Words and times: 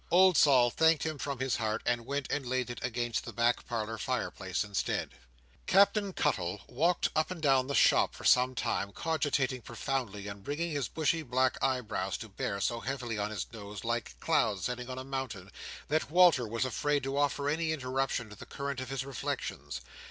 Old 0.09 0.35
Sol 0.35 0.71
thanked 0.71 1.05
him 1.05 1.19
from 1.19 1.37
his 1.37 1.57
heart, 1.57 1.83
and 1.85 2.07
went 2.07 2.25
and 2.31 2.43
laid 2.43 2.71
it 2.71 2.83
against 2.83 3.23
the 3.23 3.31
back 3.31 3.67
parlour 3.67 3.99
fire 3.99 4.31
place 4.31 4.63
instead. 4.63 5.11
Captain 5.67 6.11
Cuttle 6.11 6.61
walked 6.67 7.09
up 7.15 7.29
and 7.29 7.39
down 7.39 7.67
the 7.67 7.75
shop 7.75 8.15
for 8.15 8.23
some 8.25 8.55
time, 8.55 8.91
cogitating 8.93 9.61
profoundly, 9.61 10.27
and 10.27 10.43
bringing 10.43 10.71
his 10.71 10.87
bushy 10.87 11.21
black 11.21 11.55
eyebrows 11.61 12.17
to 12.17 12.29
bear 12.29 12.59
so 12.59 12.79
heavily 12.79 13.19
on 13.19 13.29
his 13.29 13.45
nose, 13.53 13.83
like 13.83 14.19
clouds 14.19 14.65
setting 14.65 14.89
on 14.89 14.97
a 14.97 15.03
mountain, 15.03 15.51
that 15.87 16.09
Walter 16.09 16.47
was 16.47 16.65
afraid 16.65 17.03
to 17.03 17.15
offer 17.15 17.47
any 17.47 17.71
interruption 17.71 18.27
to 18.31 18.35
the 18.35 18.47
current 18.47 18.79
of 18.81 18.89
his 18.89 19.05
reflections. 19.05 19.81